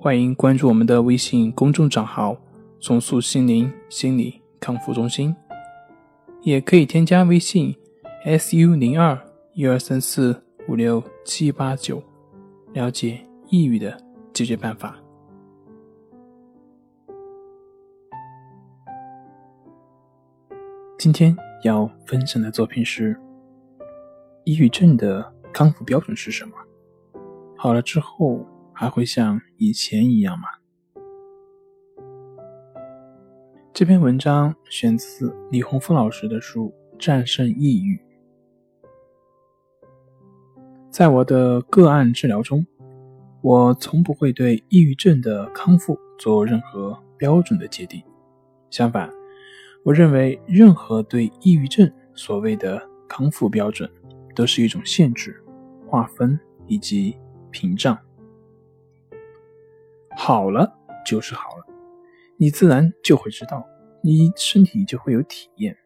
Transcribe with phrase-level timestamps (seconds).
[0.00, 2.36] 欢迎关注我们的微信公众账号。
[2.78, 5.34] 重塑心灵心理康复中心，
[6.42, 7.74] 也可以添加微信
[8.22, 9.18] s u 零二
[9.54, 12.00] 一二三四五六七八九，
[12.72, 14.00] 了解抑郁的
[14.32, 14.96] 解决办法。
[20.96, 23.18] 今天要分享的作品是：
[24.44, 26.52] 抑郁症的康复标准是什么？
[27.56, 28.46] 好了之后
[28.80, 30.46] 还会像以前一样吗？
[33.74, 37.96] 这篇文章选自李洪福老师的书《战胜抑郁》。
[40.92, 42.64] 在我的个案治疗中，
[43.42, 48.00] 我从不会对抑郁症的康复做任何标准的界定。
[48.70, 49.10] 相反，
[49.82, 53.90] 我认为任何对抑郁症所谓的康复标准，
[54.36, 55.34] 都是一种限制、
[55.88, 57.18] 划分以及
[57.50, 57.98] 屏障。
[60.20, 61.64] 好了就是好了。
[62.36, 63.64] 你自然就会知道，
[64.02, 65.76] 你身体就会有体验，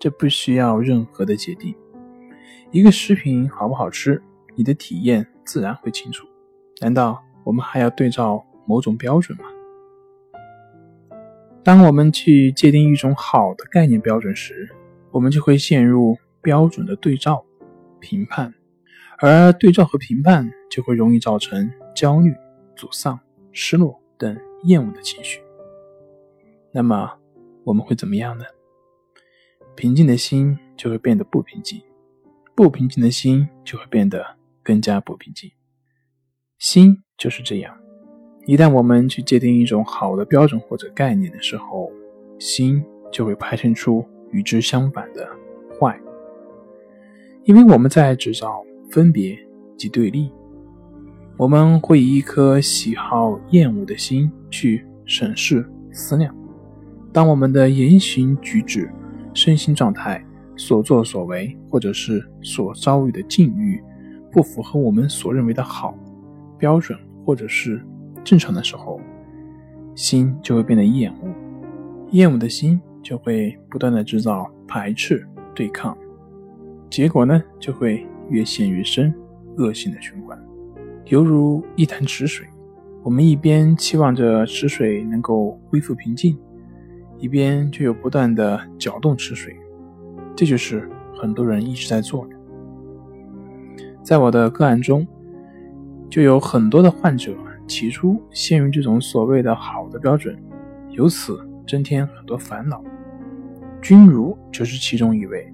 [0.00, 1.74] 这不需要任何的界定。
[2.70, 4.20] 一个食品好不好吃，
[4.56, 6.26] 你的体验自然会清楚。
[6.80, 9.44] 难道我们还要对照某种标准吗？
[11.62, 14.74] 当我们去界定一种好的概念标准时，
[15.10, 17.44] 我们就会陷入标准的对照、
[18.00, 18.54] 评判，
[19.18, 22.34] 而对照和评判就会容易造成焦虑、
[22.74, 23.20] 沮丧、
[23.52, 25.40] 失落等厌恶的情绪。
[26.72, 27.12] 那么
[27.64, 28.44] 我们会怎么样呢？
[29.76, 31.80] 平静的心就会变得不平静，
[32.54, 35.50] 不平静的心就会变得更加不平静。
[36.58, 37.76] 心就是这样，
[38.46, 41.90] 一旦我们去界定一种好的标准或者概念的时候，
[42.38, 45.28] 心就会派生出与之相反的
[45.78, 46.00] 坏，
[47.44, 49.38] 因为我们在制造分别
[49.76, 50.30] 及对立。
[51.36, 56.34] 我们会以一颗喜好厌恶的心去审视思量。
[57.12, 58.90] 当我们的言行举止、
[59.34, 60.24] 身心状态、
[60.56, 63.82] 所作所为，或者是所遭遇的境遇，
[64.30, 65.96] 不符合我们所认为的好
[66.58, 67.82] 标准，或者是
[68.22, 69.00] 正常的时候，
[69.94, 71.28] 心就会变得厌恶，
[72.12, 75.96] 厌恶的心就会不断的制造排斥、对抗，
[76.88, 79.12] 结果呢，就会越陷越深，
[79.56, 80.38] 恶性的循环，
[81.06, 82.46] 犹如一潭池水，
[83.02, 86.38] 我们一边期望着池水能够恢复平静。
[87.18, 89.54] 一边却又不断的搅动池水，
[90.34, 92.34] 这就是很多人一直在做的。
[94.02, 95.06] 在我的个案中，
[96.10, 97.32] 就有很多的患者
[97.68, 100.36] 起初陷入这种所谓的好的标准，
[100.90, 102.82] 由此增添很多烦恼。
[103.80, 105.46] 君如就是其中一位，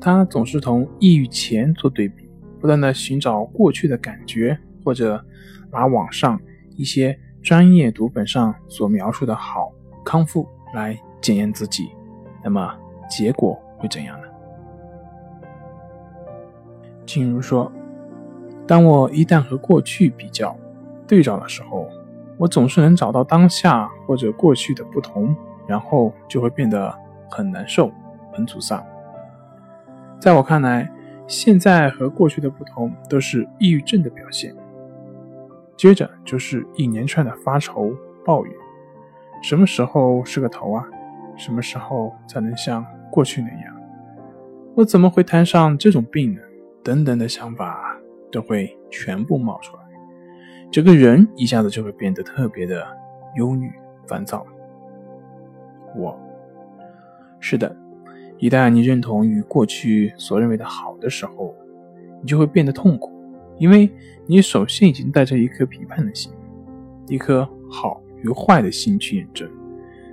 [0.00, 2.28] 他总是同抑郁前做对比，
[2.58, 5.24] 不断的寻找过去的感觉，或者
[5.72, 6.38] 拿网上
[6.76, 9.72] 一些专业读本上所描述的好
[10.04, 10.46] 康复。
[10.74, 11.92] 来检验自己，
[12.42, 12.76] 那么
[13.08, 14.26] 结果会怎样呢？
[17.06, 17.70] 静茹说
[18.66, 20.56] ：“当我一旦和过去比较、
[21.06, 21.88] 对照的时候，
[22.36, 25.32] 我总是能找到当下或者过去的不同，
[25.68, 26.92] 然后就会变得
[27.30, 27.88] 很难受、
[28.32, 28.84] 很沮丧。
[30.18, 30.90] 在我看来，
[31.28, 34.52] 现在和过去的不同都是抑郁症的表现。
[35.76, 38.54] 接着就是一连串的发愁、抱怨。”
[39.42, 40.84] 什么时候是个头啊？
[41.36, 43.74] 什么时候才能像过去那样？
[44.74, 46.40] 我怎么会摊上这种病呢？
[46.82, 47.96] 等等的想法
[48.30, 49.82] 都会全部冒出来，
[50.70, 52.86] 整个人一下子就会变得特别的
[53.36, 53.70] 忧虑、
[54.06, 54.44] 烦躁。
[55.96, 56.18] 我，
[57.38, 57.74] 是的，
[58.38, 61.54] 一旦你认同于过去所认为的好的时候，
[62.20, 63.12] 你就会变得痛苦，
[63.58, 63.90] 因为
[64.26, 66.32] 你首先已经带着一颗批判的心，
[67.08, 68.00] 一颗好。
[68.24, 69.46] 与坏的心去验证，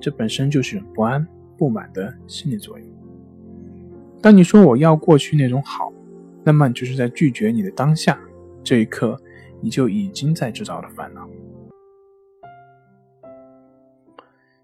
[0.00, 1.26] 这本身就是不安、
[1.58, 2.88] 不满的心理作用。
[4.22, 5.92] 当你说我要过去那种好，
[6.44, 8.16] 那么就是在拒绝你的当下。
[8.62, 9.20] 这一刻，
[9.60, 11.28] 你就已经在制造了烦恼。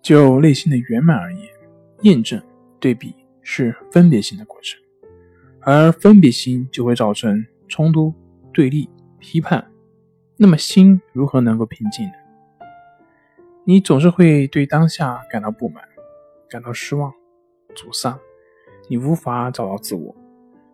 [0.00, 1.42] 就内心的圆满而言，
[2.02, 2.40] 验证、
[2.78, 4.80] 对比是分别心的过程，
[5.62, 8.14] 而分别心就会造成冲突、
[8.54, 9.70] 对立、批判。
[10.36, 12.12] 那么心如何能够平静呢？
[13.64, 15.84] 你总是会对当下感到不满，
[16.48, 17.12] 感到失望、
[17.74, 18.18] 沮丧，
[18.88, 20.14] 你无法找到自我。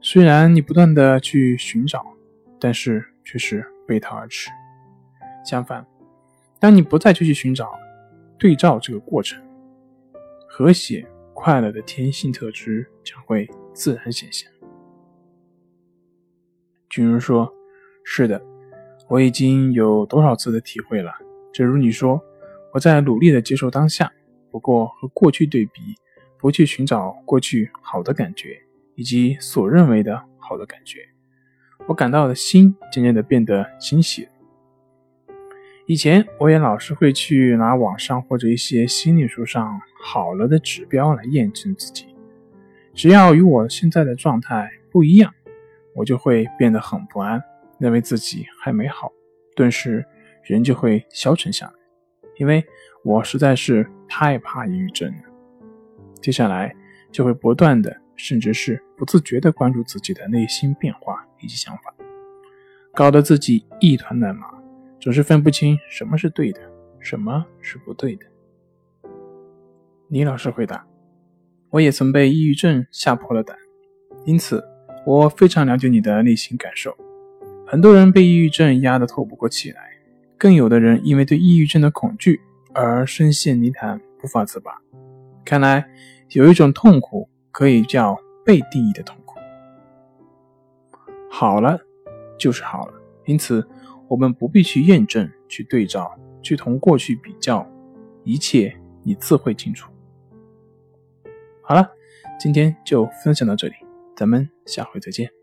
[0.00, 2.04] 虽然你不断的去寻找，
[2.60, 4.48] 但是却是背道而驰。
[5.44, 5.84] 相反，
[6.60, 7.70] 当你不再去寻找、
[8.38, 9.42] 对照这个过程，
[10.48, 11.04] 和谐、
[11.34, 14.48] 快乐的天性特质将会自然显现。
[16.88, 17.52] 君如说
[18.10, 18.42] ：“是的，
[19.06, 21.12] 我已经有多少次的体会了。
[21.52, 22.18] 正如你说。”
[22.70, 24.12] 我在努力的接受当下，
[24.50, 25.80] 不过和过去对比，
[26.38, 28.60] 不去寻找过去好的感觉
[28.94, 31.00] 以及所认为的好的感觉，
[31.86, 34.28] 我感到的心渐渐的变得清晰。
[35.86, 42.04] 以前我也老是会去拿网上或者一些心理书上好了的指标来验证自己，
[42.92, 45.32] 只要与我现在的状态不一样，
[45.96, 47.42] 我就会变得很不安，
[47.78, 49.12] 认为自己还没好，
[49.54, 50.04] 顿时
[50.44, 51.72] 人就会消沉下来。
[52.36, 52.64] 因为
[53.02, 55.22] 我实在是太怕抑郁症了，
[56.20, 56.74] 接下来
[57.10, 61.94] 就会不断的，甚至是不自觉的关注自己的内心变化以及想法，
[62.94, 64.46] 搞得自己一团乱麻，
[65.00, 66.60] 总是分不清什么是对的，
[67.00, 68.26] 什么是不对的。
[70.08, 70.86] 李老师回答
[71.70, 73.56] ：“我也曾被抑郁症吓破了胆，
[74.24, 74.64] 因此
[75.04, 76.96] 我非常了解你的内心感受。
[77.70, 79.82] 很多人被抑郁症压得透不过气来。”
[80.38, 82.40] 更有的人因为对抑郁症的恐惧
[82.72, 84.80] 而深陷泥潭，无法自拔。
[85.44, 85.84] 看来
[86.30, 89.34] 有一种痛苦可以叫被定义的痛苦。
[91.28, 91.78] 好了，
[92.38, 92.94] 就是好了。
[93.26, 93.66] 因此，
[94.06, 97.68] 我们不必去验证、去对照、去同过去比较，
[98.22, 99.90] 一切你自会清楚。
[101.60, 101.90] 好了，
[102.38, 103.74] 今天就分享到这里，
[104.16, 105.37] 咱们下回再见。